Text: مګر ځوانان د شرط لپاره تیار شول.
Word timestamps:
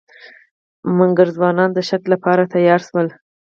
مګر 0.97 1.27
ځوانان 1.35 1.69
د 1.73 1.79
شرط 1.87 2.05
لپاره 2.13 2.49
تیار 2.53 2.81
شول. 2.87 3.07